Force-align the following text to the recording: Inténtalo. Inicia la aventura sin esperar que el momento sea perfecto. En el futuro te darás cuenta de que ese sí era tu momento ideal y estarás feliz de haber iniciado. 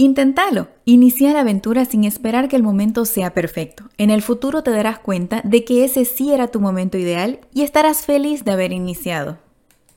Inténtalo. 0.00 0.68
Inicia 0.84 1.32
la 1.32 1.40
aventura 1.40 1.84
sin 1.84 2.04
esperar 2.04 2.46
que 2.46 2.54
el 2.54 2.62
momento 2.62 3.04
sea 3.04 3.34
perfecto. 3.34 3.90
En 3.98 4.10
el 4.10 4.22
futuro 4.22 4.62
te 4.62 4.70
darás 4.70 5.00
cuenta 5.00 5.42
de 5.42 5.64
que 5.64 5.84
ese 5.84 6.04
sí 6.04 6.32
era 6.32 6.46
tu 6.46 6.60
momento 6.60 6.96
ideal 6.96 7.40
y 7.52 7.62
estarás 7.62 8.06
feliz 8.06 8.44
de 8.44 8.52
haber 8.52 8.70
iniciado. 8.70 9.38